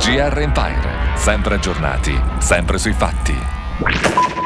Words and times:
GR 0.00 0.38
Empire, 0.40 1.14
sempre 1.14 1.56
aggiornati, 1.56 2.18
sempre 2.38 2.78
sui 2.78 2.94
fatti. 2.94 4.39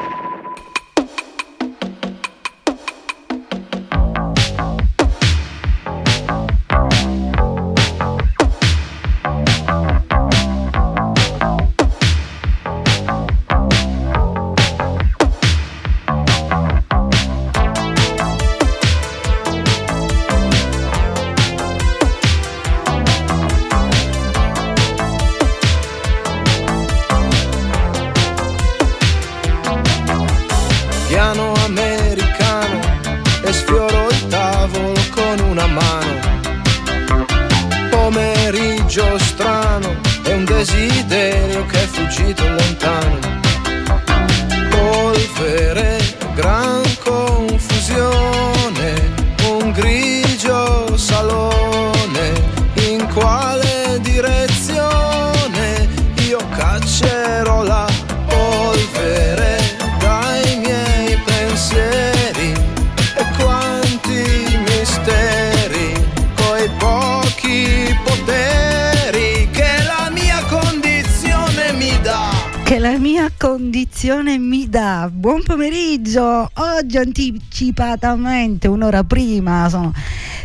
Oggi 76.95 76.99
anticipatamente, 76.99 78.69
un'ora 78.69 79.03
prima, 79.05 79.69
sono, 79.69 79.93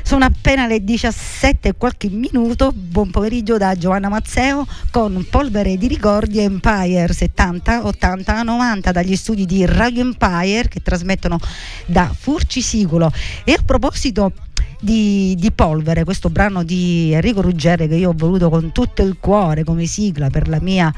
sono 0.04 0.26
appena 0.26 0.66
le 0.66 0.84
17 0.84 1.70
e 1.70 1.74
qualche 1.78 2.10
minuto. 2.10 2.72
Buon 2.74 3.12
pomeriggio 3.12 3.58
da 3.58 3.76
Giovanna 3.76 4.10
Mazzeo 4.10 4.66
con 4.92 5.26
Polvere 5.30 5.78
di 5.78 5.88
Ricordi 5.88 6.40
Empire 6.40 7.14
70, 7.14 7.86
80, 7.86 8.44
90 8.44 8.92
dagli 8.92 9.16
studi 9.16 9.46
di 9.46 9.66
Radio 9.66 10.02
Empire 10.02 10.68
che 10.68 10.82
trasmettono 10.82 11.38
da 11.86 12.12
Furcisicolo. 12.18 13.12
E 13.44 13.54
a 13.54 13.62
proposito 13.64 14.32
di, 14.80 15.36
di, 15.38 15.52
Polvere, 15.52 16.04
questo 16.04 16.30
brano 16.30 16.64
di 16.64 17.12
Enrico 17.14 17.42
Ruggere 17.42 17.88
che 17.88 17.96
io 17.96 18.10
ho 18.10 18.16
voluto 18.16 18.50
con 18.50 18.72
tutto 18.72 19.04
il 19.04 19.18
cuore 19.20 19.64
come 19.64 19.86
sigla 19.86 20.30
per, 20.30 20.48
mia, 20.62 20.92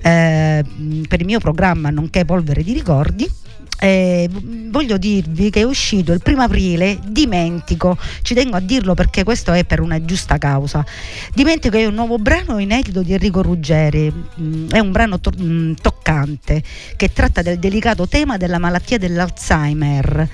eh, 0.00 0.64
per 1.06 1.20
il 1.20 1.26
mio 1.26 1.38
programma 1.38 1.90
nonché 1.90 2.24
Polvere 2.24 2.62
di 2.62 2.72
Ricordi 2.72 3.30
eh, 3.80 4.28
voglio 4.70 4.98
dirvi 4.98 5.50
che 5.50 5.60
è 5.60 5.64
uscito 5.64 6.12
il 6.12 6.20
primo 6.20 6.42
aprile 6.42 6.98
Dimentico, 7.06 7.96
ci 8.22 8.34
tengo 8.34 8.56
a 8.56 8.60
dirlo 8.60 8.94
perché 8.94 9.22
questo 9.22 9.52
è 9.52 9.64
per 9.64 9.80
una 9.80 10.04
giusta 10.04 10.38
causa. 10.38 10.84
Dimentico 11.32 11.76
è 11.76 11.86
un 11.86 11.94
nuovo 11.94 12.18
brano 12.18 12.58
inedito 12.58 13.02
di 13.02 13.12
Enrico 13.12 13.42
Ruggeri, 13.42 14.12
mm, 14.40 14.70
è 14.70 14.78
un 14.80 14.90
brano 14.90 15.20
to- 15.20 15.32
mm, 15.40 15.74
toccante 15.80 16.62
che 16.96 17.12
tratta 17.12 17.42
del 17.42 17.58
delicato 17.58 18.08
tema 18.08 18.36
della 18.36 18.58
malattia 18.58 18.98
dell'Alzheimer, 18.98 20.28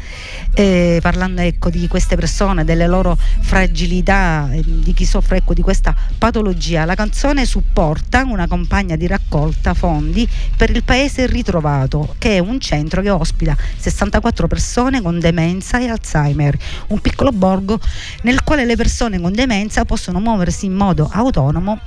eh, 0.54 0.98
parlando 1.02 1.42
ecco, 1.42 1.68
di 1.68 1.86
queste 1.86 2.16
persone, 2.16 2.64
delle 2.64 2.86
loro 2.86 3.16
fragilità, 3.40 4.48
eh, 4.52 4.62
di 4.64 4.94
chi 4.94 5.04
soffre 5.04 5.38
ecco, 5.38 5.52
di 5.52 5.62
questa 5.62 5.94
patologia. 6.16 6.84
La 6.84 6.94
canzone 6.94 7.44
supporta 7.44 8.24
una 8.24 8.46
campagna 8.46 8.96
di 8.96 9.06
raccolta 9.06 9.74
fondi 9.74 10.26
per 10.56 10.70
il 10.70 10.82
paese 10.82 11.26
ritrovato, 11.26 12.14
che 12.18 12.36
è 12.36 12.38
un 12.38 12.58
centro 12.58 13.02
che 13.02 13.10
ospita 13.10 13.33
ospita 13.34 13.56
64 13.76 14.46
persone 14.46 15.02
con 15.02 15.18
demenza 15.18 15.78
e 15.80 15.88
Alzheimer, 15.88 16.56
un 16.88 17.00
piccolo 17.00 17.32
borgo 17.32 17.80
nel 18.22 18.44
quale 18.44 18.64
le 18.64 18.76
persone 18.76 19.20
con 19.20 19.32
demenza 19.32 19.84
possono 19.84 20.20
muoversi 20.20 20.66
in 20.66 20.74
modo 20.74 21.10
autonomo 21.12 21.80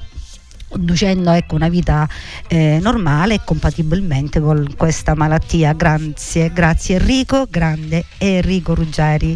conducendo 0.77 1.31
ecco, 1.31 1.55
una 1.55 1.69
vita 1.69 2.07
eh, 2.47 2.77
normale 2.81 3.33
e 3.35 3.41
compatibilmente 3.43 4.39
con 4.39 4.75
questa 4.77 5.15
malattia. 5.15 5.73
Grazie, 5.73 6.53
grazie 6.53 6.97
Enrico, 6.97 7.47
grande 7.49 8.05
Enrico 8.19 8.75
Ruggeri. 8.75 9.35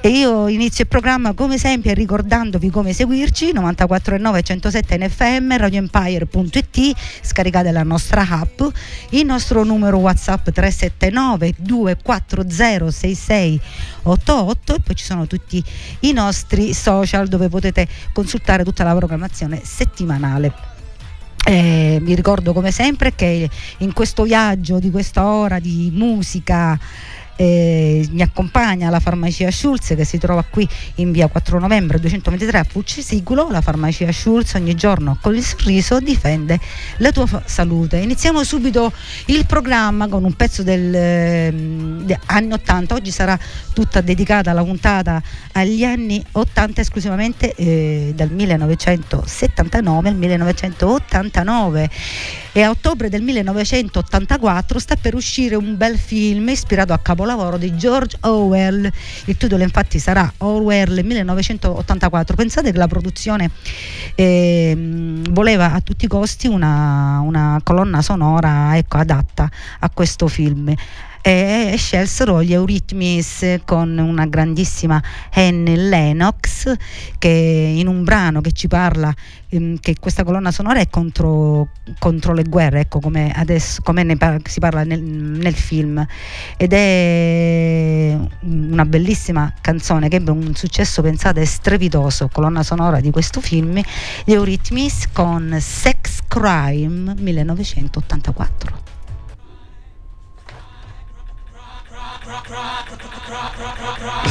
E 0.00 0.08
io 0.08 0.46
inizio 0.48 0.84
il 0.84 0.90
programma 0.90 1.32
come 1.32 1.56
sempre 1.56 1.94
ricordandovi 1.94 2.68
come 2.68 2.92
seguirci 2.92 3.52
94.9 3.54 4.42
107 4.42 4.98
NFM, 4.98 5.56
radioempire.it, 5.56 6.92
scaricate 7.22 7.72
la 7.72 7.82
nostra 7.82 8.26
app, 8.28 8.60
il 9.10 9.24
nostro 9.24 9.64
numero 9.64 9.96
WhatsApp 9.96 10.50
379 10.50 11.54
240 11.56 12.90
6688 12.90 14.74
e 14.74 14.80
poi 14.80 14.94
ci 14.94 15.04
sono 15.04 15.26
tutti 15.26 15.64
i 16.00 16.12
nostri 16.12 16.74
social 16.74 17.26
dove 17.28 17.48
potete 17.48 17.88
consultare 18.12 18.64
tutta 18.64 18.84
la 18.84 18.94
programmazione 18.94 19.62
settimanale. 19.64 20.72
Eh, 21.46 21.98
mi 22.00 22.14
ricordo 22.14 22.54
come 22.54 22.70
sempre 22.70 23.14
che 23.14 23.50
in 23.78 23.92
questo 23.92 24.22
viaggio 24.22 24.78
di 24.78 24.90
questa 24.90 25.26
ora 25.26 25.58
di 25.58 25.90
musica 25.92 26.78
eh, 27.36 28.06
mi 28.10 28.22
accompagna 28.22 28.90
la 28.90 29.00
farmacia 29.00 29.50
Schulz 29.50 29.94
che 29.94 30.04
si 30.04 30.18
trova 30.18 30.44
qui 30.48 30.68
in 30.96 31.12
via 31.12 31.26
4 31.26 31.58
novembre 31.58 31.98
223 31.98 32.58
a 32.58 32.64
Fucisiculo. 32.64 33.48
La 33.50 33.60
farmacia 33.60 34.10
Schulz 34.12 34.54
ogni 34.54 34.74
giorno 34.74 35.18
con 35.20 35.34
il 35.34 35.42
sorriso 35.42 36.00
difende 36.00 36.58
la 36.98 37.10
tua 37.10 37.42
salute. 37.44 37.98
Iniziamo 37.98 38.44
subito 38.44 38.92
il 39.26 39.46
programma 39.46 40.08
con 40.08 40.24
un 40.24 40.34
pezzo 40.34 40.62
del 40.62 40.94
eh, 40.94 42.18
anni 42.26 42.52
80. 42.52 42.94
Oggi 42.94 43.10
sarà 43.10 43.38
tutta 43.72 44.00
dedicata 44.00 44.52
la 44.52 44.62
puntata 44.62 45.22
agli 45.52 45.84
anni 45.84 46.24
80 46.32 46.80
esclusivamente 46.80 47.54
eh, 47.54 48.12
dal 48.14 48.30
1979 48.30 50.08
al 50.08 50.16
1989 50.16 51.90
e 52.52 52.62
a 52.62 52.70
ottobre 52.70 53.08
del 53.08 53.22
1984 53.22 54.78
sta 54.78 54.96
per 54.96 55.14
uscire 55.14 55.56
un 55.56 55.76
bel 55.76 55.98
film 55.98 56.48
ispirato 56.48 56.92
a 56.92 56.98
capolavoro 57.24 57.56
di 57.56 57.74
George 57.76 58.18
Orwell. 58.20 58.90
Il 59.24 59.36
titolo 59.38 59.62
infatti 59.62 59.98
sarà 59.98 60.30
Orwell 60.38 61.00
1984. 61.02 62.36
Pensate 62.36 62.70
che 62.70 62.76
la 62.76 62.86
produzione 62.86 63.50
eh, 64.14 64.76
voleva 65.30 65.72
a 65.72 65.80
tutti 65.80 66.04
i 66.04 66.08
costi 66.08 66.46
una, 66.46 67.20
una 67.20 67.60
colonna 67.64 68.02
sonora 68.02 68.76
ecco, 68.76 68.98
adatta 68.98 69.50
a 69.80 69.90
questo 69.90 70.28
film 70.28 70.74
e 71.26 71.76
scelsero 71.78 72.42
gli 72.42 72.52
Eurythmics 72.52 73.60
con 73.64 73.96
una 73.96 74.26
grandissima 74.26 75.02
Anne 75.32 75.74
Lennox 75.74 76.70
che 77.16 77.28
in 77.30 77.86
un 77.86 78.04
brano 78.04 78.42
che 78.42 78.52
ci 78.52 78.68
parla 78.68 79.10
ehm, 79.48 79.78
che 79.80 79.96
questa 79.98 80.22
colonna 80.22 80.50
sonora 80.50 80.80
è 80.80 80.90
contro, 80.90 81.68
contro 81.98 82.34
le 82.34 82.42
guerre 82.42 82.80
ecco 82.80 83.00
come, 83.00 83.32
adesso, 83.34 83.80
come 83.80 84.04
par- 84.18 84.46
si 84.46 84.60
parla 84.60 84.84
nel, 84.84 85.00
nel, 85.00 85.54
film. 85.54 86.06
Ed 86.58 86.74
è 86.74 88.18
una 88.40 88.84
bellissima 88.84 89.50
canzone 89.62 90.08
che 90.08 90.16
ebbe 90.16 90.30
un 90.30 90.54
successo 90.54 91.00
pensate 91.00 91.46
strepitoso 91.46 92.28
colonna 92.30 92.62
sonora 92.62 93.00
di 93.00 93.10
questo 93.10 93.40
film 93.40 93.80
gli 94.26 94.32
Eurythmics 94.32 95.08
con 95.10 95.56
Sex 95.58 96.18
Crime 96.28 97.14
1984 97.18 98.93
rock, 102.34 102.50
rock, 102.50 102.90
rock, 102.90 103.28
rock, 103.30 103.58
rock, 103.60 103.80
rock, 103.80 104.00
rock. 104.02 104.23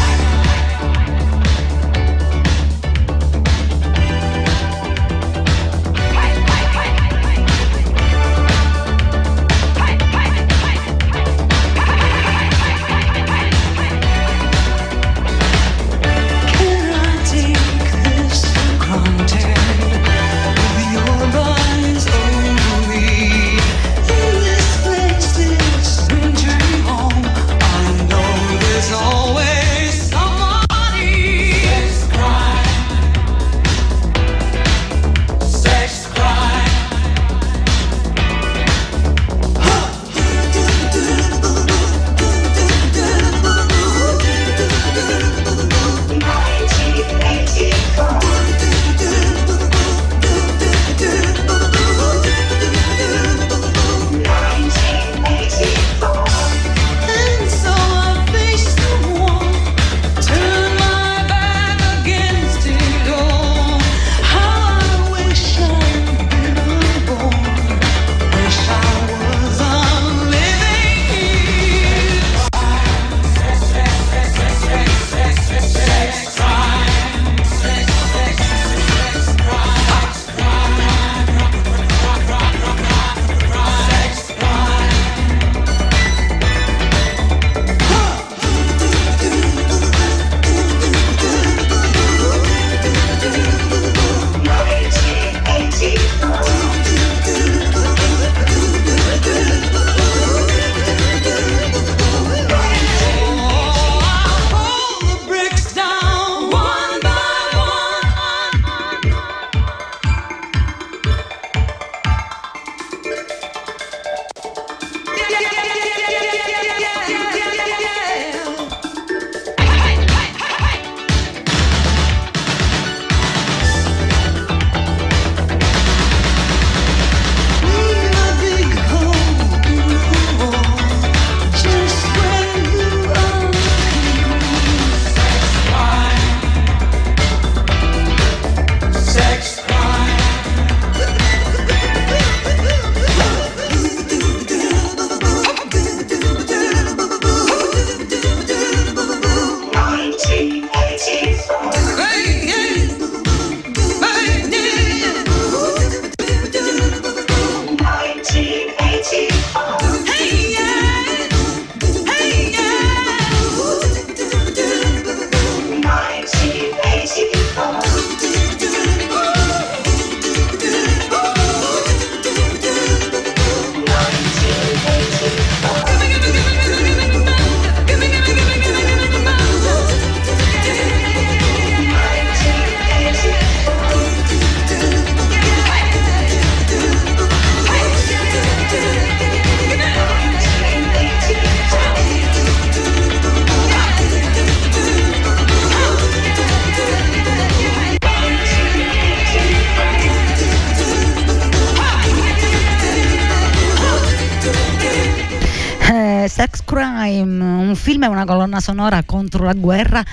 Una 208.24 208.26
colonna 208.26 208.62
sonora 208.62 209.04
contro 209.04 209.44
la 209.44 209.54
guerra 209.54 210.04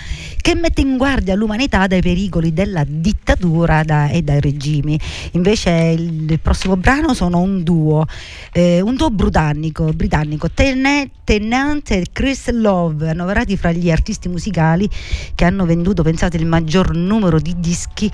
che 0.40 0.54
mette 0.54 0.80
in 0.80 0.96
guardia 0.96 1.34
l'umanità 1.34 1.86
dai 1.86 2.00
pericoli 2.00 2.52
della 2.52 2.84
dittatura 2.86 3.82
da, 3.82 4.08
e 4.08 4.22
dai 4.22 4.40
regimi. 4.40 4.98
Invece 5.32 5.70
il, 5.70 6.30
il, 6.30 6.40
prossimo 6.40 6.76
brano 6.76 7.14
sono 7.14 7.40
un 7.40 7.62
duo, 7.62 8.06
eh, 8.52 8.80
un 8.80 8.96
duo 8.96 9.10
britannico, 9.10 9.84
britannico 9.92 10.48
Tennant 10.50 11.90
e 11.90 12.06
Chris 12.12 12.50
Love, 12.50 13.10
annoverati 13.10 13.56
fra 13.56 13.72
gli 13.72 13.90
artisti 13.90 14.28
musicali 14.28 14.88
che 15.34 15.44
hanno 15.44 15.64
venduto, 15.66 16.02
pensate, 16.02 16.36
il 16.36 16.46
maggior 16.46 16.94
numero 16.94 17.38
di 17.38 17.54
dischi 17.58 18.10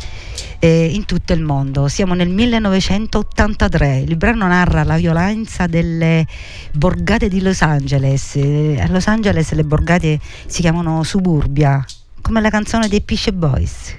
eh, 0.58 0.90
in 0.92 1.04
tutto 1.04 1.32
il 1.32 1.42
mondo. 1.42 1.88
Siamo 1.88 2.14
nel 2.14 2.28
1983. 2.28 3.98
Il 3.98 4.16
brano 4.16 4.46
narra 4.46 4.84
la 4.84 4.96
violenza 4.96 5.66
delle 5.66 6.26
borgate 6.72 7.28
di 7.28 7.40
Los 7.40 7.62
Angeles. 7.62 8.36
Eh, 8.36 8.80
a 8.80 8.88
Los 8.88 9.06
Angeles 9.06 9.52
le 9.52 9.64
borgate 9.64 10.18
si 10.46 10.60
chiamano 10.60 11.02
suburbia, 11.02 11.84
come 12.26 12.40
la 12.40 12.50
canzone 12.50 12.88
dei 12.88 13.02
Pisce 13.02 13.32
Boys. 13.32 13.94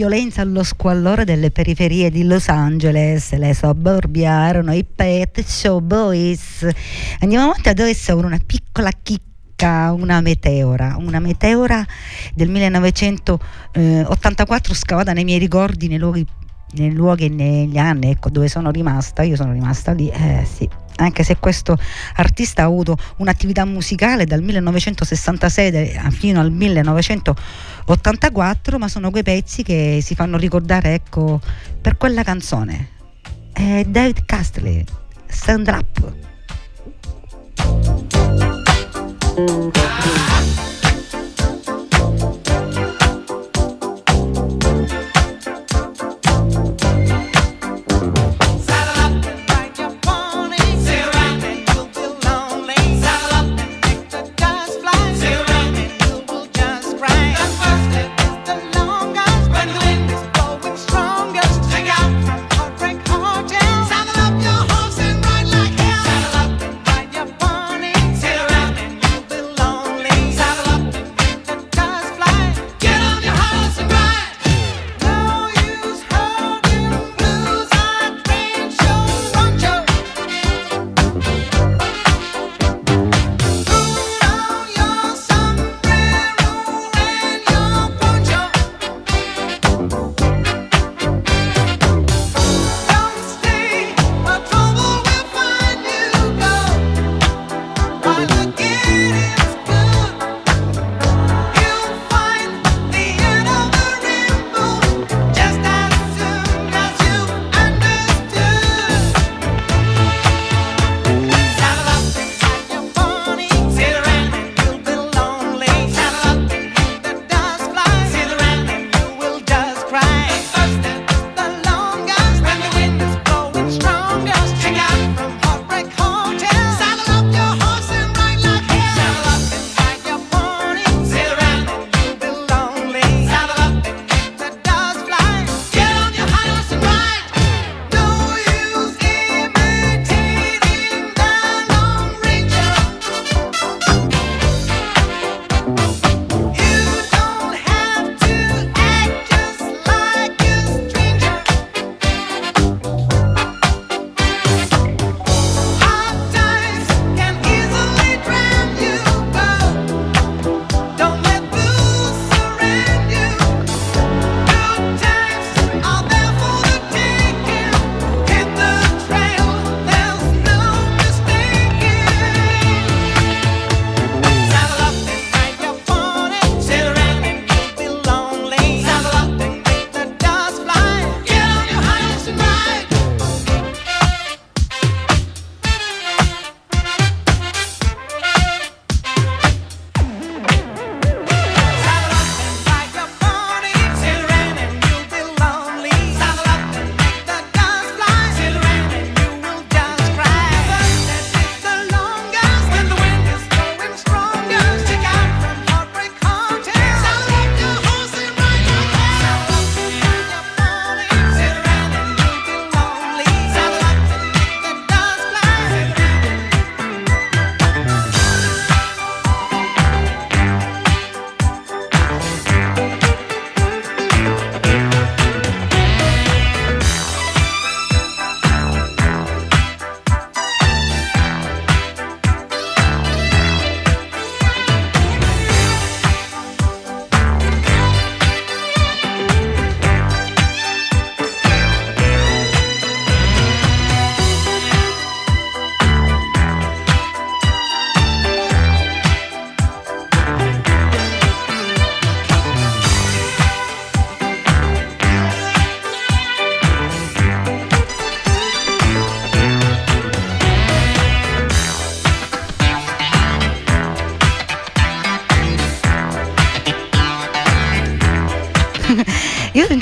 Violenza 0.00 0.40
e 0.40 0.46
lo 0.46 0.62
squallore 0.62 1.26
delle 1.26 1.50
periferie 1.50 2.10
di 2.10 2.24
Los 2.24 2.48
Angeles, 2.48 3.34
le 3.34 3.52
suburbia 3.52 4.48
erano 4.48 4.72
i 4.72 4.82
Pet 4.82 5.44
Show 5.44 5.80
Boys. 5.80 6.66
Andiamo 7.18 7.50
avanti 7.50 7.68
adesso 7.68 8.14
con 8.14 8.24
una 8.24 8.40
piccola 8.44 8.88
chicca 9.02 9.92
una 9.92 10.22
meteora, 10.22 10.96
una 10.98 11.18
meteora 11.18 11.86
del 12.32 12.48
1984 12.48 14.72
scavata 14.72 15.12
nei 15.12 15.24
miei 15.24 15.38
ricordi, 15.38 15.86
nei 15.86 15.98
luoghi, 15.98 16.26
nei 16.76 16.94
luoghi 16.94 17.26
e 17.26 17.28
negli 17.28 17.76
anni 17.76 18.08
ecco, 18.08 18.30
dove 18.30 18.48
sono 18.48 18.70
rimasta, 18.70 19.20
io 19.20 19.36
sono 19.36 19.52
rimasta 19.52 19.92
lì, 19.92 20.08
eh 20.08 20.46
sì, 20.50 20.66
anche 21.00 21.24
se 21.24 21.38
questo 21.38 21.78
artista 22.16 22.60
ha 22.62 22.66
avuto 22.66 22.96
un'attività 23.16 23.64
musicale 23.64 24.26
dal 24.26 24.42
1966 24.42 25.98
fino 26.10 26.38
al 26.40 26.52
1984, 26.52 28.78
ma 28.78 28.88
sono 28.88 29.10
quei 29.10 29.22
pezzi 29.22 29.62
che 29.62 30.00
si 30.02 30.14
fanno 30.14 30.36
ricordare 30.36 30.92
ecco, 30.94 31.40
per 31.80 31.96
quella 31.96 32.22
canzone. 32.22 32.90
è 33.52 33.84
David 33.86 34.24
Castley, 34.24 34.84
Stand 35.26 35.68
Up. 35.68 36.12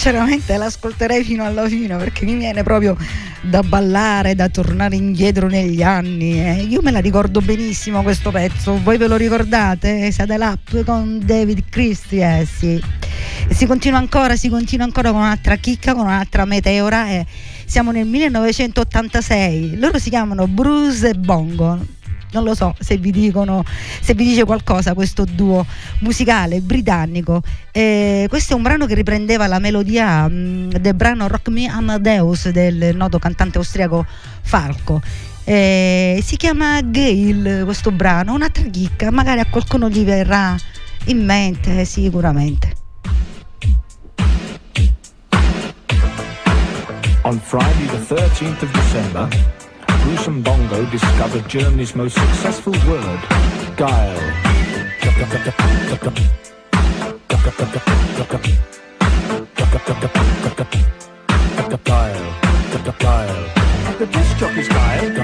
Sinceramente 0.08 0.56
l'ascolterei 0.56 1.22
fino 1.22 1.44
alla 1.44 1.68
fine 1.68 1.94
perché 1.96 2.24
mi 2.24 2.34
viene 2.34 2.62
proprio 2.62 2.96
da 3.42 3.62
ballare, 3.62 4.34
da 4.34 4.48
tornare 4.48 4.96
indietro 4.96 5.48
negli 5.48 5.82
anni. 5.82 6.40
Eh. 6.40 6.62
Io 6.62 6.80
me 6.80 6.90
la 6.90 7.00
ricordo 7.00 7.42
benissimo 7.42 8.02
questo 8.02 8.30
pezzo, 8.30 8.80
voi 8.82 8.96
ve 8.96 9.06
lo 9.06 9.16
ricordate? 9.16 10.10
Saddle 10.10 10.44
Up 10.46 10.84
con 10.84 11.20
David 11.22 11.64
Christie, 11.68 12.40
eh 12.40 12.46
sì. 12.46 12.82
E 13.48 13.54
si 13.54 13.66
continua 13.66 13.98
ancora, 13.98 14.34
si 14.34 14.48
continua 14.48 14.86
ancora 14.86 15.10
con 15.10 15.20
un'altra 15.20 15.56
chicca, 15.56 15.92
con 15.92 16.06
un'altra 16.06 16.46
meteora. 16.46 17.10
Eh. 17.10 17.26
Siamo 17.66 17.92
nel 17.92 18.06
1986, 18.06 19.76
loro 19.76 19.98
si 19.98 20.08
chiamano 20.08 20.48
Bruce 20.48 21.10
e 21.10 21.14
Bongo 21.14 21.96
non 22.32 22.44
lo 22.44 22.54
so 22.54 22.74
se 22.78 22.96
vi 22.96 23.10
dicono 23.10 23.64
se 24.00 24.14
vi 24.14 24.24
dice 24.24 24.44
qualcosa 24.44 24.94
questo 24.94 25.24
duo 25.24 25.64
musicale 26.00 26.60
britannico. 26.60 27.42
Eh, 27.72 28.26
questo 28.28 28.52
è 28.52 28.56
un 28.56 28.62
brano 28.62 28.86
che 28.86 28.94
riprendeva 28.94 29.46
la 29.46 29.58
melodia 29.58 30.28
mh, 30.28 30.34
mm, 30.34 30.70
del 30.70 30.94
brano 30.94 31.28
Rock 31.28 31.48
Me 31.48 31.66
Amadeus 31.66 32.48
del 32.50 32.94
noto 32.94 33.18
cantante 33.18 33.58
austriaco 33.58 34.04
Falco. 34.42 35.00
Eh, 35.44 36.20
si 36.22 36.36
chiama 36.36 36.80
Gail 36.82 37.62
questo 37.64 37.90
brano 37.90 38.34
un'altra 38.34 38.64
chicca 38.64 39.10
magari 39.10 39.40
a 39.40 39.46
qualcuno 39.46 39.88
gli 39.88 40.04
verrà 40.04 40.54
in 41.06 41.24
mente 41.24 41.84
sicuramente. 41.84 42.76
On 47.22 47.38
Friday 47.40 47.86
the 47.86 48.14
13th 48.14 48.62
of 48.62 48.70
December 48.72 49.57
Gruesome 50.08 50.40
Bongo 50.42 50.86
discovered 50.86 51.46
Germany's 51.50 51.94
most 51.94 52.14
successful 52.14 52.72
word, 52.88 53.20
guile. 53.76 54.16
The 63.98 64.06
disc 64.06 64.38
jockey's 64.38 64.68
guile. 64.68 65.14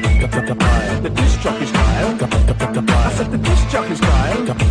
The 1.01 1.11
disc 1.15 1.41
jockey's 1.41 1.73
guile. 1.73 2.19
I 2.93 3.13
said 3.17 3.31
the 3.33 3.39
disc 3.39 3.69
jockey's 3.71 4.01
guile. 4.01 4.64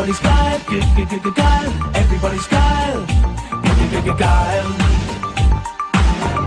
Everybody's 0.00 0.20
Kyle, 0.22 0.60
Kyle. 1.34 1.72
Everybody's 1.94 2.46
Kyle, 2.46 3.06
Kyle. 4.16 4.72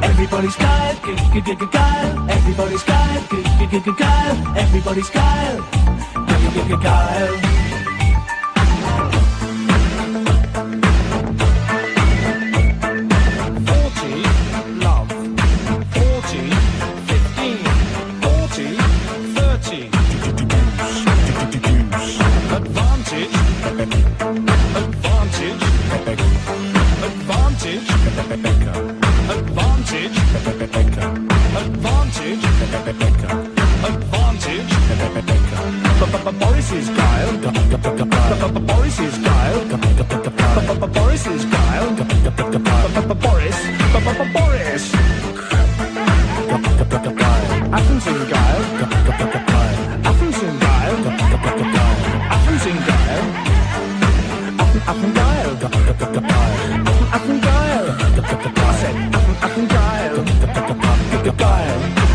Everybody's 0.01 0.55
Kyle, 0.55 0.95
Kyle. 0.95 2.29
Everybody's 2.31 2.83
Kyle, 2.83 3.21
Kyle. 3.27 4.57
Everybody's 4.57 5.09
Kyle, 5.11 5.61
Kyle. 6.81 7.72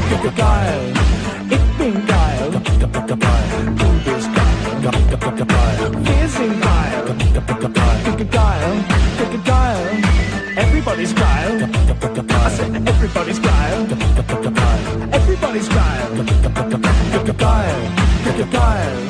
Guile. 0.09 0.92
Ich 1.51 1.59
bin 1.79 2.07
geil. 2.07 2.51
Du 2.51 2.88
bist 4.05 4.29
geil. 4.35 4.59
Wir 6.03 6.29
sind 6.29 6.62
geil. 6.62 7.05
Geil. 8.31 8.85
Geil. 9.44 10.03
Everybody's 10.57 11.14
geil. 11.14 11.68
I 12.31 12.51
said 12.51 12.88
everybody's 12.88 13.38
geil. 13.38 13.87
Everybody's 15.12 15.68
geil. 15.68 16.25
Geil. 17.38 18.47
Geil. 18.51 19.08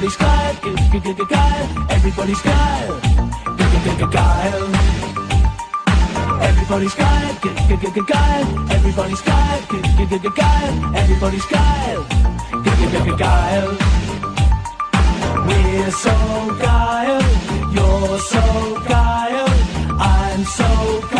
Everybody's 0.00 0.16
geil, 0.16 0.56
geil, 1.28 1.68
everybody's 1.90 2.40
geil, 2.40 3.00
geil. 4.10 4.68
Everybody's 6.40 6.94
geil, 6.94 7.34
geil, 7.42 7.58
everybody's 8.70 9.20
geil, 9.20 9.60
geil, 10.34 10.72
everybody's 10.94 11.44
geil. 11.44 12.06
We're 15.46 15.90
so 15.90 16.14
geil, 16.62 17.22
you're 17.70 18.18
so 18.20 18.40
geil, 18.88 19.48
I'm 20.00 20.44
so 20.46 21.00
geil. 21.10 21.19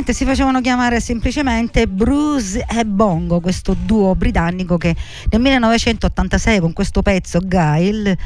Niente, 0.00 0.14
si 0.14 0.24
facevano 0.24 0.60
chiamare 0.60 0.98
semplicemente 0.98 1.86
Bruce 1.86 2.64
e 2.66 2.84
Bongo, 2.86 3.40
questo 3.40 3.74
duo 3.74 4.14
britannico 4.14 4.78
che 4.78 4.96
nel 5.30 5.40
1986 5.40 6.58
con 6.58 6.72
questo 6.72 7.02
pezzo 7.02 7.38
Guile 7.40 8.16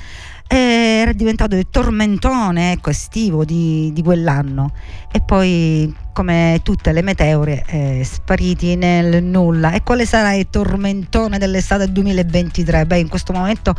eh, 0.47 0.57
era 0.57 1.13
diventato 1.13 1.57
il 1.57 1.67
tormentone 1.69 2.73
ecco, 2.73 2.91
estivo 2.91 3.45
di, 3.45 3.91
di 3.93 4.03
quell'anno. 4.03 4.73
E 5.11 5.21
poi 5.21 5.93
come 6.15 6.61
tutte 6.63 6.93
le 6.93 7.03
meteore 7.03 7.65
eh, 7.67 8.03
spariti 8.05 8.77
nel 8.77 9.23
nulla. 9.23 9.73
E 9.73 9.83
quale 9.83 10.07
sarà 10.07 10.33
il 10.33 10.47
tormentone 10.49 11.37
dell'estate 11.37 11.93
2023 11.93 12.87
beh 12.87 12.99
in 12.99 13.09
questo 13.09 13.35
momento 13.35 13.75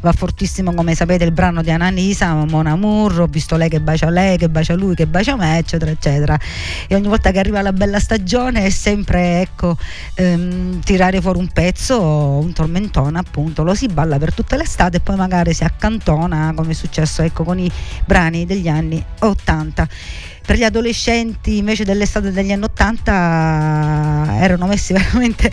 va 0.00 0.12
fortissimo 0.12 0.72
come 0.72 0.94
sapete 0.94 1.24
il 1.24 1.32
brano 1.32 1.60
di 1.60 1.70
Ananisa 1.70 2.32
Mon 2.46 2.66
Amour 2.66 3.20
ho 3.20 3.26
visto 3.26 3.56
lei 3.56 3.68
che 3.68 3.80
bacia 3.80 4.08
lei 4.08 4.38
che 4.38 4.48
bacia 4.48 4.74
lui 4.74 4.94
che 4.94 5.06
bacia 5.06 5.36
me 5.36 5.58
eccetera 5.58 5.90
eccetera. 5.90 6.38
E 6.86 6.94
ogni 6.94 7.08
volta 7.08 7.32
che 7.32 7.40
arriva 7.40 7.60
la 7.60 7.72
bella 7.72 7.98
stagione 7.98 8.64
è 8.64 8.70
sempre 8.70 9.40
ecco 9.40 9.76
ehm, 10.14 10.80
tirare 10.80 11.20
fuori 11.20 11.40
un 11.40 11.48
pezzo 11.48 12.00
un 12.00 12.52
tormentone 12.52 13.18
appunto. 13.18 13.64
Lo 13.64 13.74
si 13.74 13.88
balla 13.88 14.16
per 14.18 14.32
tutta 14.32 14.56
l'estate 14.56 14.98
e 14.98 15.00
poi 15.00 15.16
magari 15.16 15.52
si 15.52 15.64
accantona 15.64 16.52
come 16.54 16.70
è 16.70 16.74
successo 16.74 17.22
ecco 17.22 17.42
con 17.42 17.58
i 17.58 17.70
brani 18.06 18.46
degli 18.46 18.68
anni 18.68 19.04
80 19.18 19.88
per 20.44 20.56
gli 20.56 20.64
adolescenti 20.64 21.58
invece 21.58 21.84
dell'estate 21.84 22.32
degli 22.32 22.52
anni 22.52 22.64
80 22.64 24.38
erano 24.40 24.66
messi 24.66 24.92
veramente 24.94 25.50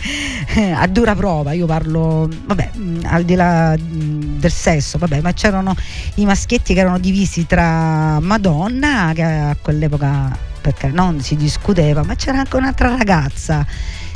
eh, 0.54 0.70
a 0.72 0.86
dura 0.86 1.14
prova. 1.14 1.52
Io 1.52 1.66
parlo 1.66 2.28
vabbè 2.46 2.70
mh, 2.72 3.00
al 3.04 3.24
di 3.24 3.34
là 3.34 3.76
mh, 3.76 4.38
del 4.38 4.52
sesso 4.52 4.98
vabbè 4.98 5.20
ma 5.20 5.32
c'erano 5.32 5.74
i 6.14 6.24
maschietti 6.24 6.74
che 6.74 6.80
erano 6.80 6.98
divisi 6.98 7.46
tra 7.46 8.20
Madonna 8.20 9.12
che 9.14 9.22
a 9.22 9.56
quell'epoca 9.60 10.36
perché 10.60 10.88
non 10.88 11.20
si 11.20 11.36
discuteva 11.36 12.02
ma 12.02 12.14
c'era 12.14 12.38
anche 12.38 12.56
un'altra 12.56 12.94
ragazza 12.96 13.64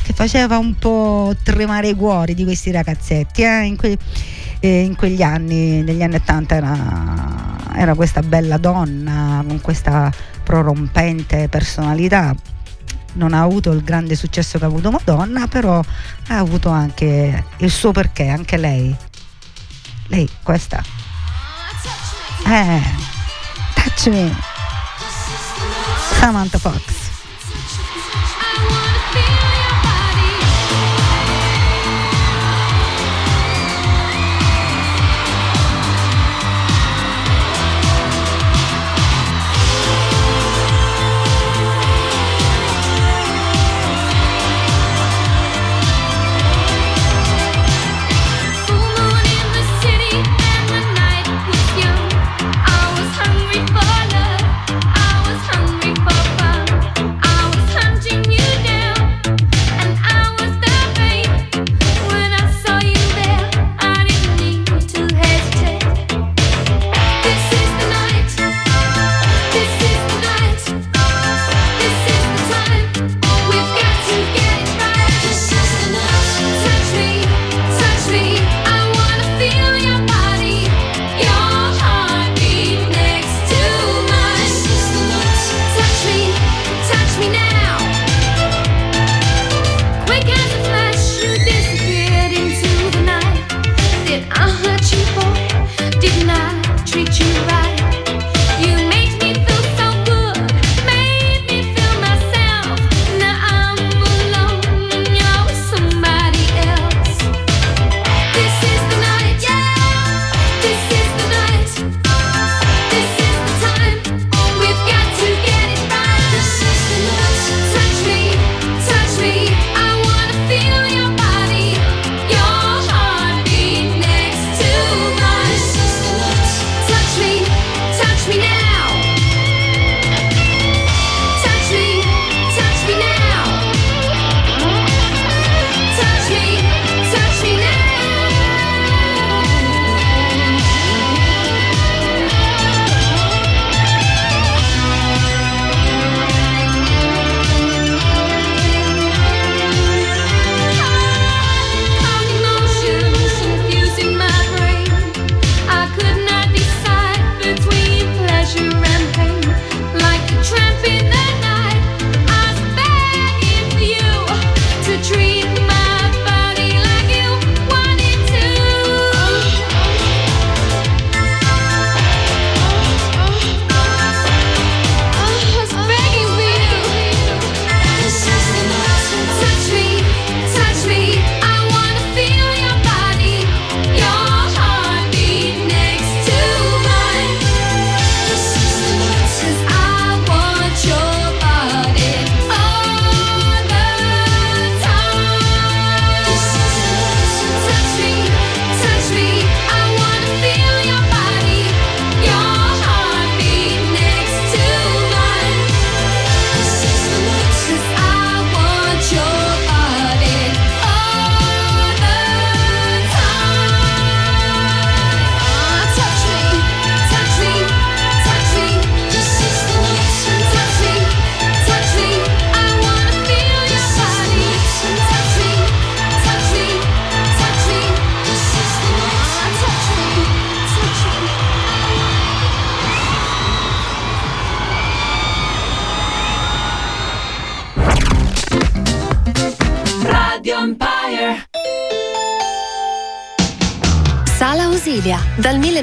che 0.02 0.12
faceva 0.12 0.58
un 0.58 0.74
po' 0.78 1.34
tremare 1.42 1.88
i 1.88 1.94
cuori 1.94 2.34
di 2.34 2.44
questi 2.44 2.70
ragazzetti 2.70 3.42
eh, 3.42 3.62
in, 3.62 3.76
que- 3.76 3.96
eh, 4.60 4.82
in 4.82 4.96
quegli 4.96 5.22
anni 5.22 5.82
negli 5.82 6.02
anni 6.02 6.16
80 6.16 6.54
era, 6.54 6.76
era 7.76 7.94
questa 7.94 8.20
bella 8.20 8.58
donna 8.58 9.44
con 9.46 9.60
questa 9.60 10.10
prorompente 10.42 11.48
personalità 11.48 12.34
non 13.14 13.34
ha 13.34 13.42
avuto 13.42 13.72
il 13.72 13.82
grande 13.82 14.14
successo 14.14 14.58
che 14.58 14.64
ha 14.64 14.68
avuto 14.68 14.90
Madonna 14.90 15.46
però 15.46 15.80
ha 16.28 16.38
avuto 16.38 16.70
anche 16.70 17.44
il 17.58 17.70
suo 17.70 17.92
perché 17.92 18.28
anche 18.28 18.56
lei. 18.56 18.94
Lei 20.06 20.28
questa. 20.42 20.82
Eh 22.46 22.82
touch 23.74 24.06
me. 24.08 24.34
Samantha 26.18 26.58
Fox 26.58 27.01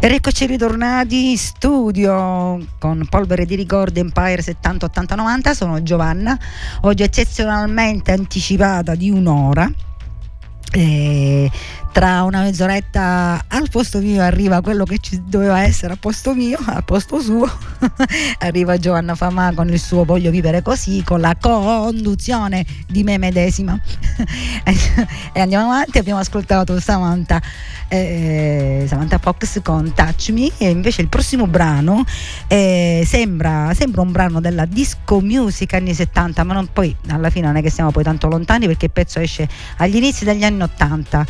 Eccoci 0.00 0.46
ritornati 0.46 1.30
in 1.30 1.38
studio 1.38 2.64
con 2.78 3.06
Polvere 3.08 3.46
di 3.46 3.54
Ricordi 3.54 4.00
Empire 4.00 4.42
70 4.42 4.86
80 4.86 5.14
90. 5.14 5.54
Sono 5.54 5.82
Giovanna, 5.82 6.38
oggi 6.82 7.02
eccezionalmente 7.02 8.12
anticipata 8.12 8.94
di 8.94 9.10
un'ora. 9.10 9.70
E 10.72 11.50
tra 11.96 12.24
una 12.24 12.42
mezz'oretta 12.42 13.44
al 13.48 13.70
posto 13.70 14.00
mio 14.00 14.20
arriva 14.20 14.60
quello 14.60 14.84
che 14.84 14.98
ci 14.98 15.22
doveva 15.24 15.62
essere 15.62 15.94
al 15.94 15.98
posto 15.98 16.34
mio, 16.34 16.58
al 16.66 16.84
posto 16.84 17.22
suo. 17.22 17.50
arriva 18.40 18.76
Giovanna 18.76 19.14
Famà 19.14 19.54
con 19.54 19.70
il 19.70 19.80
suo 19.80 20.04
Voglio 20.04 20.30
vivere 20.30 20.60
così, 20.60 21.02
con 21.02 21.22
la 21.22 21.34
conduzione 21.40 22.66
di 22.86 23.02
me 23.02 23.16
medesima. 23.16 23.80
e 25.32 25.40
andiamo 25.40 25.72
avanti, 25.72 25.96
abbiamo 25.96 26.20
ascoltato 26.20 26.78
Samantha, 26.80 27.40
eh, 27.88 28.84
Samantha 28.86 29.16
Fox 29.16 29.62
con 29.62 29.94
Touch 29.94 30.28
Me 30.34 30.50
e 30.58 30.68
invece 30.68 31.00
il 31.00 31.08
prossimo 31.08 31.46
brano 31.46 32.04
eh, 32.46 33.04
sembra, 33.06 33.72
sembra 33.72 34.02
un 34.02 34.12
brano 34.12 34.42
della 34.42 34.66
disco 34.66 35.22
music 35.22 35.72
anni 35.72 35.94
70, 35.94 36.44
ma 36.44 36.52
non, 36.52 36.68
poi 36.70 36.94
alla 37.08 37.30
fine 37.30 37.46
non 37.46 37.56
è 37.56 37.62
che 37.62 37.70
siamo 37.70 37.90
poi 37.90 38.02
tanto 38.02 38.28
lontani 38.28 38.66
perché 38.66 38.84
il 38.84 38.92
pezzo 38.92 39.18
esce 39.18 39.48
agli 39.78 39.96
inizi 39.96 40.26
degli 40.26 40.44
anni 40.44 40.60
80. 40.60 41.26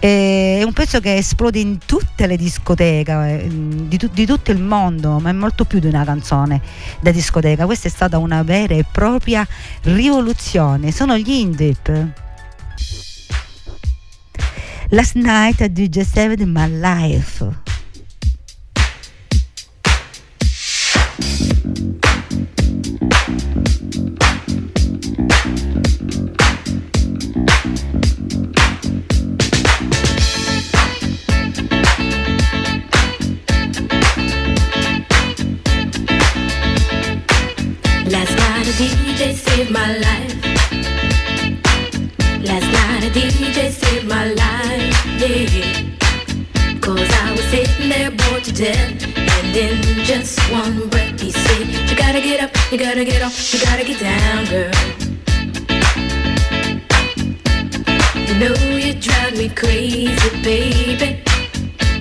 Eh, 0.00 0.06
è 0.08 0.62
un 0.62 0.72
pezzo 0.72 1.00
che 1.00 1.16
esplode 1.16 1.58
in 1.58 1.78
tutte 1.84 2.26
le 2.26 2.36
discoteche 2.36 3.12
eh, 3.12 3.48
di, 3.48 3.96
tu- 3.98 4.10
di, 4.10 4.26
tutto 4.26 4.50
il 4.50 4.60
mondo, 4.60 5.18
ma 5.18 5.30
è 5.30 5.32
molto 5.32 5.64
più 5.64 5.78
di 5.78 5.86
una 5.86 6.04
canzone 6.04 6.60
da 7.00 7.10
discoteca. 7.10 7.66
Questa 7.66 7.88
è 7.88 7.90
stata 7.90 8.18
una 8.18 8.42
vera 8.42 8.74
e 8.74 8.84
propria 8.90 9.46
rivoluzione. 9.82 10.92
Sono 10.92 11.16
gli 11.16 11.30
Indip. 11.30 12.12
Last 14.90 15.16
night 15.16 15.60
I 15.60 15.70
did 15.70 15.92
just 15.92 16.16
have 16.16 16.34
in 16.40 16.50
my 16.50 16.68
life. 16.68 17.67
My 39.70 39.98
life. 39.98 40.34
Last 42.42 42.68
night 42.72 43.04
a 43.04 43.10
DJ 43.10 43.70
saved 43.70 44.08
my 44.08 44.32
life, 44.32 45.06
yeah. 45.20 46.80
Cause 46.80 47.10
I 47.24 47.32
was 47.32 47.44
sitting 47.50 47.88
there 47.90 48.10
bored 48.10 48.44
to 48.44 48.52
death. 48.52 49.04
And 49.16 49.56
in 49.56 50.04
just 50.04 50.38
one 50.50 50.88
breath 50.88 51.20
he 51.20 51.32
said, 51.32 51.68
You 51.88 51.96
gotta 51.96 52.20
get 52.20 52.40
up, 52.40 52.50
you 52.72 52.78
gotta 52.78 53.04
get 53.04 53.22
off, 53.22 53.52
you 53.52 53.60
gotta 53.60 53.84
get 53.84 54.00
down, 54.00 54.44
girl. 54.46 54.72
You 58.26 58.34
know 58.40 58.76
you 58.76 58.94
drive 58.94 59.36
me 59.36 59.48
crazy, 59.50 60.30
baby. 60.42 61.22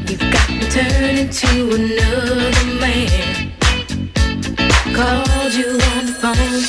You've 0.07 0.31
got 0.31 0.49
me 0.49 0.69
turning 0.69 1.29
to 1.29 1.75
another 1.75 2.79
man. 2.79 3.46
Called 4.97 5.53
you 5.53 5.69
on 5.69 6.05
the 6.07 6.15
phone, 6.19 6.63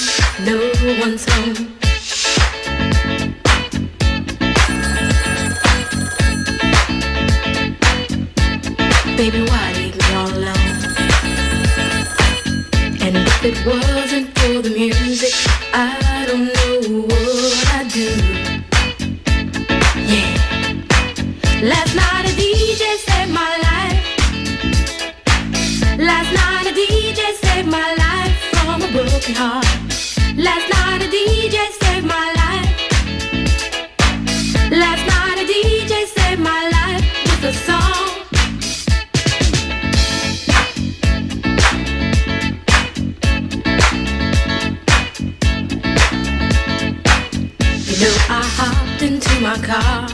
no 0.45 0.59
one's 1.01 1.25
home. 1.33 1.79
Baby, 9.17 9.41
why 9.49 9.73
leave 9.79 9.97
me 9.97 10.14
all 10.14 10.29
alone? 10.29 10.77
And 13.01 13.17
if 13.17 13.45
it 13.47 13.64
wasn't 13.64 14.38
for 14.38 14.61
the 14.61 14.73
music, 14.77 15.33
broken 29.18 29.35
heart. 29.35 29.66
Last 30.37 30.68
night 30.70 31.02
a 31.02 31.09
DJ 31.09 31.57
saved 31.81 32.07
my 32.07 32.26
life. 32.42 32.70
Last 34.70 35.04
night 35.12 35.38
a 35.38 35.46
DJ 35.52 36.07
saved 36.07 36.40
my 36.40 36.62
life 36.76 37.04
with 37.24 37.44
a 37.44 37.54
song. 37.66 38.09
You 47.88 47.96
know 48.02 48.16
I 48.28 48.42
hopped 48.59 49.02
into 49.02 49.40
my 49.40 49.59
car, 49.66 50.09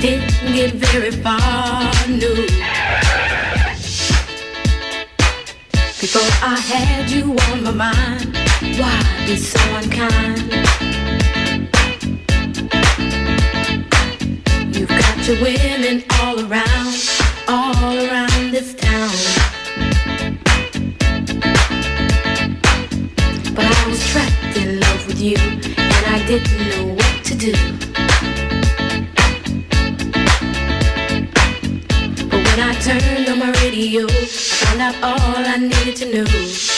didn't 0.00 0.54
get 0.54 0.74
very 0.74 1.12
far, 1.12 1.38
no. 2.08 2.34
Before 6.00 6.32
I 6.42 6.56
had 6.56 7.10
you 7.10 7.36
on 7.50 7.62
my 7.64 7.72
mind, 7.72 8.47
why 8.78 9.02
be 9.26 9.36
so 9.36 9.58
unkind? 9.76 10.52
You've 14.74 14.88
got 14.88 15.26
your 15.26 15.42
women 15.42 16.04
all 16.20 16.38
around, 16.38 16.94
all 17.48 17.96
around 18.06 18.52
this 18.52 18.74
town. 18.74 19.10
But 23.54 23.64
I 23.64 23.88
was 23.88 24.00
trapped 24.10 24.56
in 24.56 24.80
love 24.80 25.06
with 25.08 25.20
you, 25.20 25.36
and 25.36 26.04
I 26.06 26.24
didn't 26.26 26.68
know 26.70 26.94
what 26.94 27.24
to 27.24 27.34
do. 27.34 27.52
But 32.30 32.40
when 32.46 32.60
I 32.60 32.74
turned 32.80 33.28
on 33.28 33.38
my 33.40 33.50
radio, 33.62 34.06
I 34.06 34.26
found 34.26 34.80
out 34.80 34.94
all 35.02 35.36
I 35.36 35.56
needed 35.56 35.96
to 35.96 36.12
know. 36.12 36.77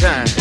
Time. 0.00 0.40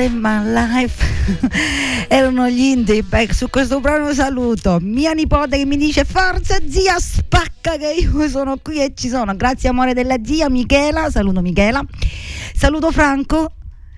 Save 0.00 0.16
my 0.16 0.50
life. 0.50 1.04
Erano 2.08 2.48
gli 2.48 2.60
indie 2.60 3.02
Beh, 3.02 3.34
su 3.34 3.50
questo 3.50 3.80
brano 3.80 4.14
saluto. 4.14 4.78
Mia 4.80 5.12
nipote 5.12 5.58
che 5.58 5.66
mi 5.66 5.76
dice 5.76 6.06
forza 6.06 6.56
zia 6.66 6.98
spacca 6.98 7.76
che 7.76 7.96
io 8.00 8.26
sono 8.30 8.56
qui 8.56 8.82
e 8.82 8.94
ci 8.94 9.10
sono. 9.10 9.36
Grazie 9.36 9.68
amore 9.68 9.92
della 9.92 10.16
zia 10.24 10.48
Michela. 10.48 11.10
Saluto 11.10 11.42
Michela. 11.42 11.84
Saluto 12.54 12.90
Franco. 12.90 13.52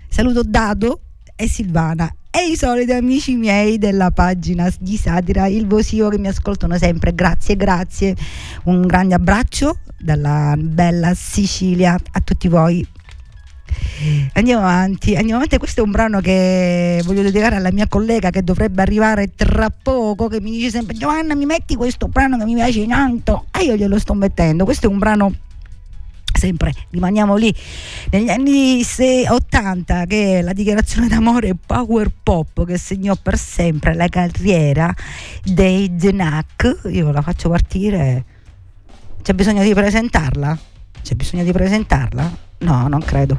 Saluto 0.09 0.43
Dado 0.45 1.03
e 1.37 1.49
Silvana 1.49 2.13
e 2.33 2.51
i 2.51 2.57
soliti 2.57 2.91
amici 2.91 3.37
miei 3.37 3.79
della 3.79 4.11
pagina 4.11 4.69
di 4.81 4.97
satira 4.97 5.47
il 5.47 5.69
Vosio 5.69 6.09
che 6.09 6.19
mi 6.19 6.27
ascoltano 6.27 6.77
sempre. 6.79 7.15
Grazie 7.15 7.55
grazie. 7.55 8.17
Un 8.65 8.89
grande 8.89 9.15
abbraccio 9.15 9.79
dalla 10.01 10.57
bella 10.59 11.15
Sicilia 11.15 11.97
a 12.11 12.21
tutti 12.21 12.49
voi 12.49 12.85
Andiamo 14.35 14.63
avanti, 14.63 15.15
andiamo 15.15 15.37
avanti. 15.37 15.59
Questo 15.59 15.81
è 15.81 15.85
un 15.85 15.91
brano 15.91 16.21
che 16.21 17.01
voglio 17.05 17.23
dedicare 17.23 17.57
alla 17.57 17.71
mia 17.73 17.87
collega 17.87 18.31
che 18.31 18.43
dovrebbe 18.43 18.83
arrivare 18.83 19.33
tra 19.35 19.71
poco, 19.71 20.29
che 20.29 20.41
mi 20.41 20.51
dice 20.51 20.71
sempre 20.71 20.97
Giovanna 20.97 21.35
mi 21.35 21.47
metti 21.47 21.75
questo 21.77 22.09
brano 22.09 22.39
che 22.39 22.45
mi 22.45 22.55
piace 22.55 22.87
tanto 22.87 23.47
e 23.57 23.65
io 23.65 23.77
glielo 23.77 23.99
sto 23.99 24.15
mettendo. 24.15 24.65
Questo 24.65 24.87
è 24.87 24.89
un 24.89 24.99
brano 24.99 25.33
sempre 26.35 26.73
rimaniamo 26.91 27.37
lì 27.37 27.55
negli 28.11 28.31
anni 28.31 28.83
80 29.29 30.07
che 30.07 30.39
è 30.39 30.43
la 30.43 30.53
dichiarazione 30.53 31.07
d'amore 31.07 31.55
power 31.55 32.11
pop 32.23 32.65
che 32.67 32.79
segnò 32.79 33.15
per 33.21 33.39
sempre 33.39 33.95
la 33.95 34.09
carriera 34.09 34.93
dei 35.45 35.95
The 35.95 36.11
Knack 36.11 36.81
io 36.91 37.13
la 37.13 37.21
faccio 37.21 37.49
partire 37.49 38.25
c'è 39.23 39.35
bisogno 39.35 39.63
di 39.63 39.73
presentarla? 39.73 40.59
C'è 41.03 41.15
bisogno 41.15 41.45
di 41.45 41.53
presentarla? 41.53 42.31
no 42.59 42.89
non 42.89 43.01
credo 43.01 43.39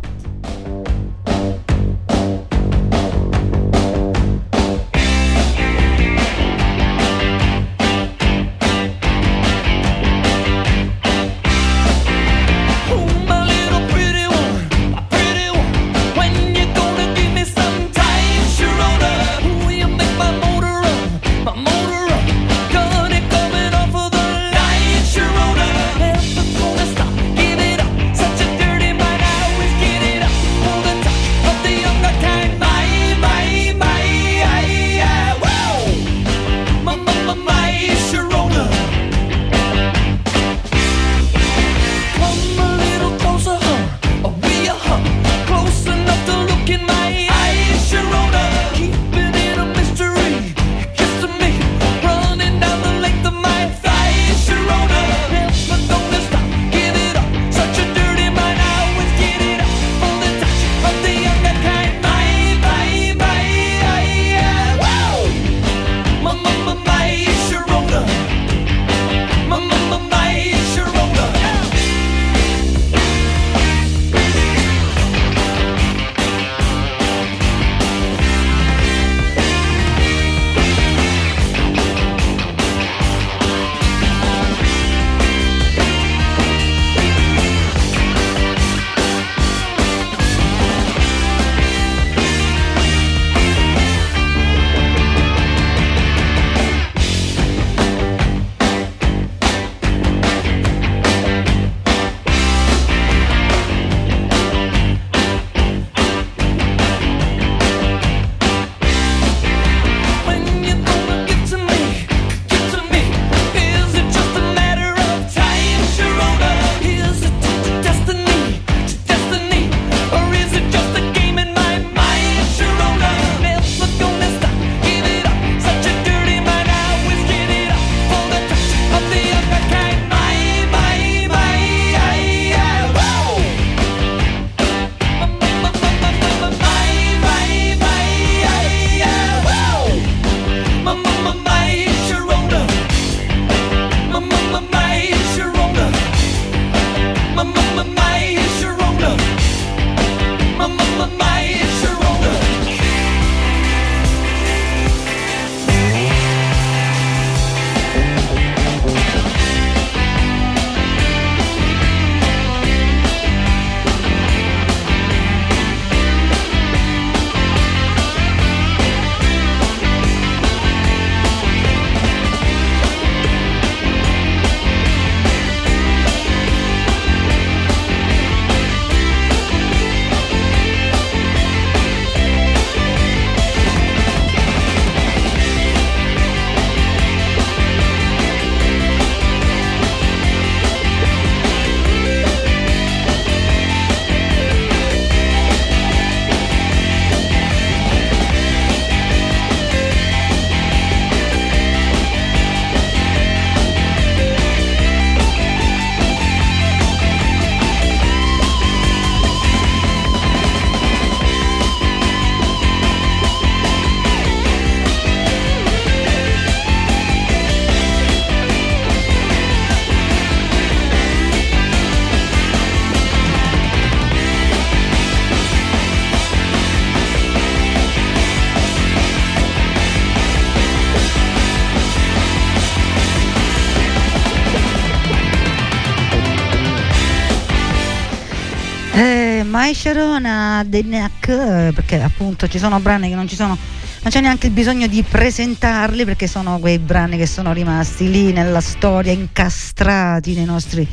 Sharona 239.73 240.65
The 240.67 240.81
Neck 240.83 241.25
perché 241.73 242.01
appunto 242.01 242.47
ci 242.47 242.57
sono 242.57 242.79
brani 242.79 243.09
che 243.09 243.15
non 243.15 243.27
ci 243.27 243.35
sono 243.35 243.57
non 244.03 244.11
c'è 244.11 244.19
neanche 244.19 244.47
il 244.47 244.53
bisogno 244.53 244.87
di 244.87 245.01
presentarli 245.01 246.03
perché 246.03 246.27
sono 246.27 246.59
quei 246.59 246.77
brani 246.77 247.15
che 247.15 247.25
sono 247.25 247.53
rimasti 247.53 248.11
lì 248.11 248.33
nella 248.33 248.59
storia 248.59 249.13
incastrati 249.13 250.33
nei 250.33 250.43
nostri, 250.43 250.85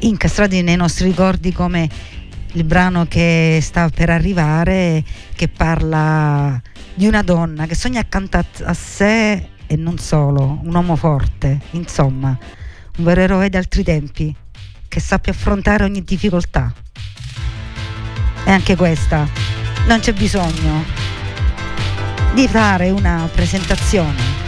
incastrati 0.00 0.60
nei 0.60 0.76
nostri 0.76 1.06
ricordi 1.06 1.52
come 1.52 1.88
il 2.52 2.64
brano 2.64 3.06
che 3.06 3.60
sta 3.62 3.88
per 3.88 4.10
arrivare 4.10 5.02
che 5.34 5.48
parla 5.48 6.60
di 6.94 7.06
una 7.06 7.22
donna 7.22 7.64
che 7.64 7.74
sogna 7.74 8.00
accanto 8.00 8.36
a 8.36 8.74
sé 8.74 9.48
e 9.66 9.76
non 9.76 9.96
solo, 9.96 10.60
un 10.62 10.74
uomo 10.74 10.96
forte, 10.96 11.60
insomma, 11.70 12.36
un 12.98 13.04
vero 13.04 13.22
eroe 13.22 13.48
di 13.48 13.56
altri 13.56 13.82
tempi 13.82 14.34
che 14.86 15.00
sappia 15.00 15.32
affrontare 15.32 15.84
ogni 15.84 16.04
difficoltà 16.04 16.72
e 18.44 18.50
anche 18.50 18.76
questa. 18.76 19.26
Non 19.86 20.00
c'è 20.00 20.12
bisogno 20.12 20.84
di 22.34 22.48
fare 22.48 22.90
una 22.90 23.28
presentazione 23.32 24.43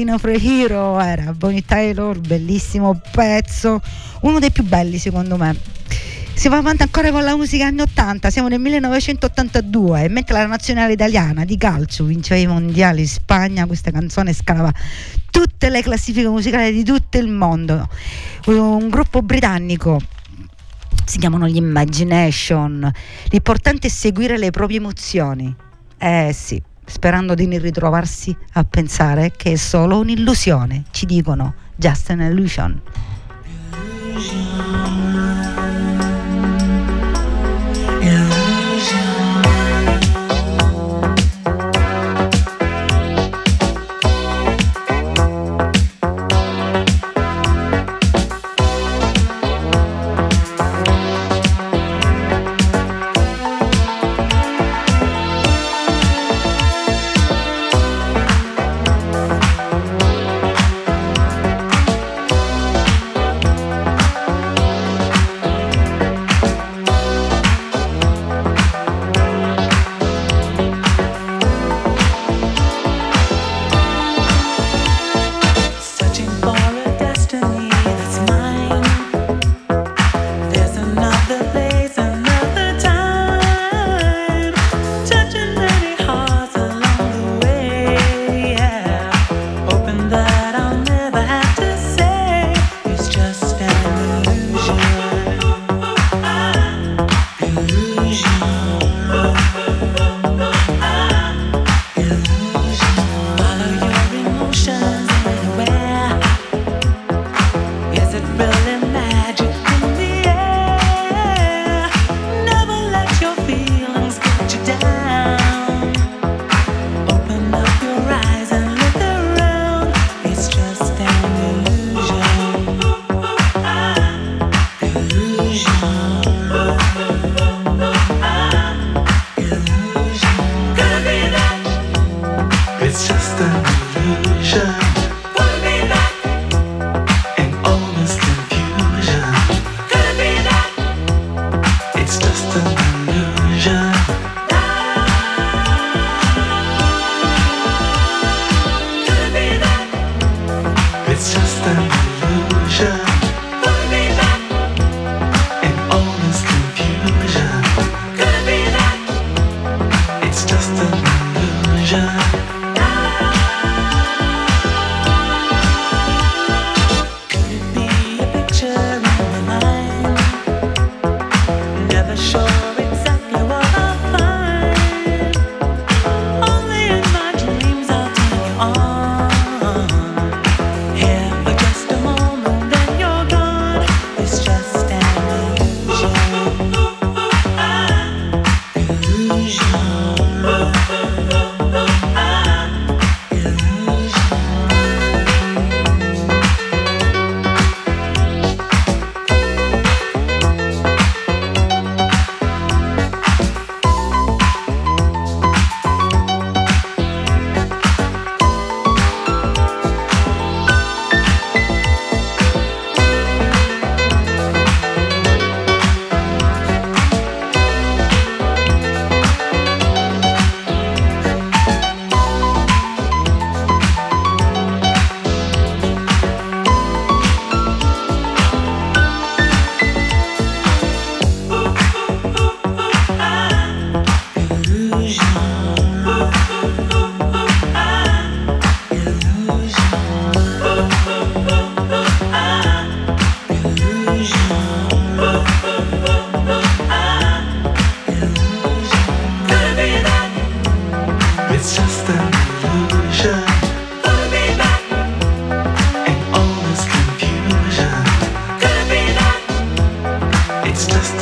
Dino 0.00 0.16
for 0.16 0.30
Hero 0.30 0.98
era 0.98 1.34
Bonnie 1.34 1.62
Taylor, 1.62 2.18
bellissimo 2.18 2.98
pezzo, 3.12 3.82
uno 4.22 4.38
dei 4.38 4.50
più 4.50 4.64
belli 4.64 4.96
secondo 4.96 5.36
me. 5.36 5.54
Si 6.32 6.48
va 6.48 6.56
avanti 6.56 6.80
ancora 6.80 7.10
con 7.10 7.22
la 7.22 7.36
musica 7.36 7.66
anni 7.66 7.82
80, 7.82 8.30
siamo 8.30 8.48
nel 8.48 8.60
1982 8.60 10.08
mentre 10.08 10.38
la 10.38 10.46
nazionale 10.46 10.94
italiana 10.94 11.44
di 11.44 11.58
calcio 11.58 12.04
vinceva 12.04 12.40
i 12.40 12.46
mondiali 12.46 13.00
in 13.00 13.08
Spagna, 13.08 13.66
questa 13.66 13.90
canzone 13.90 14.32
scalava 14.32 14.72
tutte 15.30 15.68
le 15.68 15.82
classifiche 15.82 16.28
musicali 16.28 16.72
di 16.72 16.82
tutto 16.82 17.18
il 17.18 17.28
mondo. 17.28 17.86
Un 18.46 18.88
gruppo 18.88 19.20
britannico 19.20 20.00
si 21.04 21.18
chiamano 21.18 21.46
gli 21.46 21.56
imagination. 21.56 22.90
L'importante 23.28 23.88
è 23.88 23.90
seguire 23.90 24.38
le 24.38 24.50
proprie 24.50 24.78
emozioni. 24.78 25.54
Eh 25.98 26.30
sì, 26.32 26.62
sperando 26.90 27.34
di 27.34 27.46
ritrovarsi 27.58 28.36
a 28.54 28.64
pensare 28.64 29.32
che 29.36 29.52
è 29.52 29.56
solo 29.56 29.98
un'illusione. 30.00 30.84
Ci 30.90 31.06
dicono 31.06 31.54
just 31.76 32.10
an 32.10 32.20
illusion. 32.20 32.80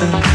nothing 0.01 0.28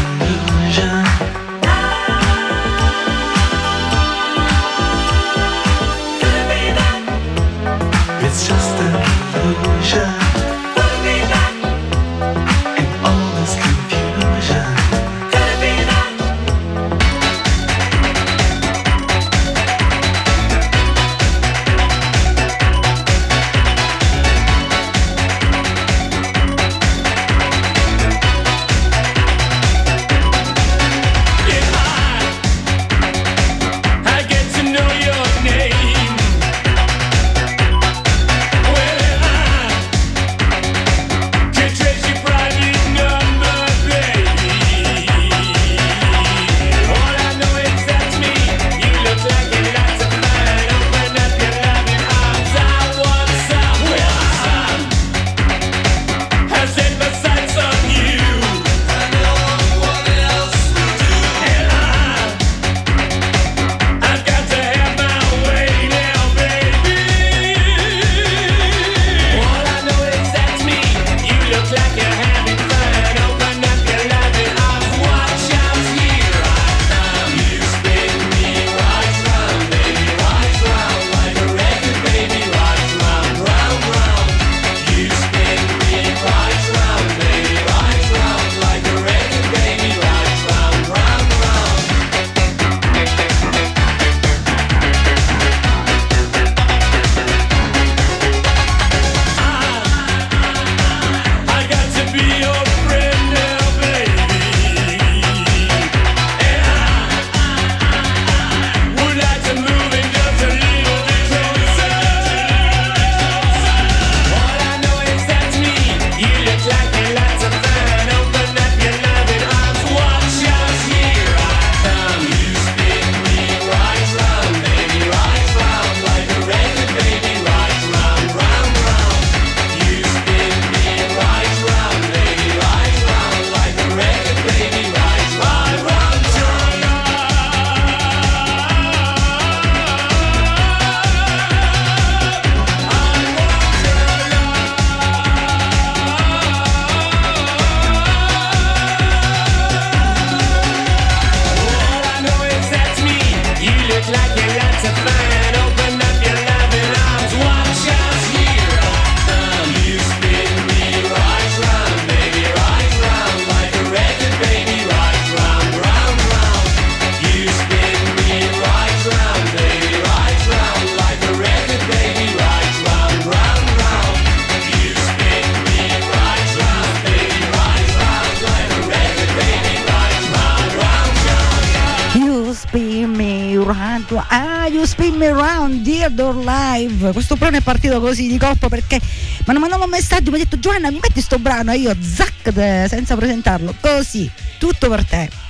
partito 187.94 188.00
così 188.00 188.26
di 188.26 188.38
colpo 188.38 188.68
perché 188.68 189.00
mi 189.00 189.44
hanno 189.46 189.60
mandato 189.60 189.84
un 189.84 189.90
messaggio 189.90 190.30
mi 190.30 190.36
ha 190.36 190.40
detto 190.40 190.58
Giovanna 190.58 190.90
mi 190.90 190.98
metti 191.00 191.20
sto 191.20 191.38
brano 191.38 191.72
e 191.72 191.78
io 191.78 191.94
zac 192.00 192.52
senza 192.88 193.16
presentarlo 193.16 193.74
così 193.80 194.30
tutto 194.58 194.88
per 194.88 195.04
te 195.04 195.42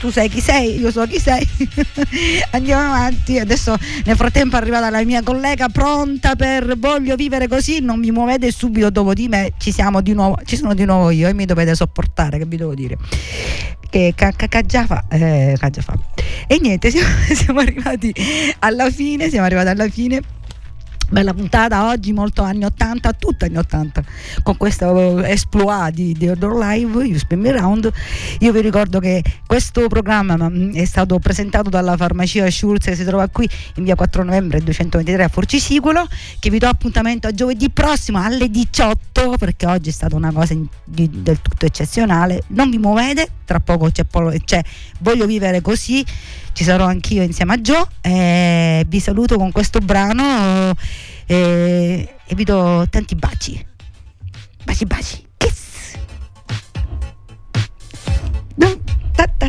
tu 0.00 0.10
sai 0.10 0.30
chi 0.30 0.40
sei, 0.40 0.80
io 0.80 0.90
so 0.90 1.06
chi 1.06 1.18
sei. 1.18 1.46
Andiamo 2.52 2.86
avanti. 2.94 3.38
Adesso 3.38 3.76
nel 4.06 4.16
frattempo 4.16 4.56
è 4.56 4.58
arrivata 4.58 4.88
la 4.88 5.04
mia 5.04 5.22
collega 5.22 5.68
pronta 5.68 6.36
per 6.36 6.78
voglio 6.78 7.16
vivere 7.16 7.46
così. 7.48 7.80
Non 7.80 7.98
mi 7.98 8.10
muovete 8.10 8.50
subito 8.50 8.88
dopo 8.88 9.12
di 9.12 9.28
me. 9.28 9.52
Ci 9.58 9.70
siamo 9.70 10.00
di 10.00 10.14
nuovo, 10.14 10.38
ci 10.46 10.56
sono 10.56 10.72
di 10.72 10.86
nuovo 10.86 11.10
io 11.10 11.28
e 11.28 11.34
mi 11.34 11.44
dovete 11.44 11.74
sopportare, 11.74 12.38
che 12.38 12.46
vi 12.46 12.56
devo 12.56 12.74
dire. 12.74 12.96
Che 13.90 14.14
ca- 14.16 14.32
ca- 14.32 14.48
ca- 14.48 14.62
già 14.62 14.86
fa, 14.86 15.04
eh, 15.10 15.54
ca- 15.58 15.68
già 15.68 15.82
fa. 15.82 15.94
E 16.46 16.58
niente, 16.62 16.88
siamo, 16.90 17.10
siamo 17.34 17.60
arrivati 17.60 18.10
alla 18.60 18.90
fine. 18.90 19.28
Siamo 19.28 19.44
arrivati 19.44 19.68
alla 19.68 19.88
fine. 19.90 20.22
Bella 21.10 21.34
puntata 21.34 21.88
oggi, 21.88 22.12
molto 22.12 22.42
anni 22.42 22.64
80, 22.64 23.12
tutta 23.14 23.46
anni 23.46 23.56
80, 23.56 24.04
con 24.44 24.56
questo 24.56 25.18
esploit 25.24 25.92
di 25.92 26.16
The 26.16 26.28
Outdoor 26.28 26.56
Live, 26.56 27.04
You 27.04 27.18
Spin 27.18 27.40
Me 27.40 27.50
Round. 27.50 27.90
Io 28.38 28.52
vi 28.52 28.60
ricordo 28.60 29.00
che 29.00 29.20
questo 29.44 29.88
programma 29.88 30.36
mm, 30.48 30.72
è 30.72 30.84
stato 30.84 31.18
presentato 31.18 31.68
dalla 31.68 31.96
farmacia 31.96 32.48
Schulz 32.48 32.84
che 32.84 32.94
si 32.94 33.02
trova 33.02 33.26
qui 33.26 33.48
in 33.74 33.82
via 33.82 33.96
4 33.96 34.22
novembre 34.22 34.60
223 34.60 35.24
a 35.24 35.28
Forcisicolo, 35.28 36.06
che 36.38 36.48
vi 36.48 36.58
do 36.58 36.68
appuntamento 36.68 37.26
a 37.26 37.32
giovedì 37.32 37.70
prossimo 37.70 38.22
alle 38.22 38.48
18, 38.48 39.34
perché 39.36 39.66
oggi 39.66 39.88
è 39.88 39.92
stata 39.92 40.14
una 40.14 40.30
cosa 40.30 40.54
di- 40.84 41.10
del 41.10 41.42
tutto 41.42 41.66
eccezionale. 41.66 42.44
Non 42.50 42.70
vi 42.70 42.78
muovete, 42.78 43.28
tra 43.44 43.58
poco 43.58 43.90
c'è, 43.90 44.04
Polo- 44.04 44.32
c'è 44.44 44.62
Voglio 45.00 45.26
vivere 45.26 45.60
così 45.60 46.04
ci 46.60 46.66
sarò 46.66 46.84
anch'io 46.84 47.22
insieme 47.22 47.54
a 47.54 47.56
Joe. 47.56 47.86
eh, 48.02 48.84
vi 48.86 49.00
saluto 49.00 49.38
con 49.38 49.50
questo 49.50 49.78
brano 49.78 50.74
eh, 51.24 52.16
e 52.26 52.34
vi 52.34 52.44
do 52.44 52.86
tanti 52.90 53.14
baci. 53.14 53.66
Baci 54.64 54.84
baci. 54.84 55.26
Kiss. 55.38 55.96
Dum, 58.54 58.78
ta, 59.14 59.24
ta, 59.38 59.48